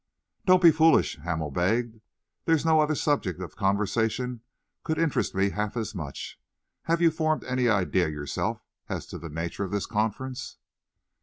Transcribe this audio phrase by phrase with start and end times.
[0.47, 2.01] "Don't be foolish," Hamel begged.
[2.45, 4.41] "There's no other subject of conversation
[4.83, 6.41] could interest me half as much.
[6.85, 10.57] Have you formed any idea yourself as to the nature of this conference?"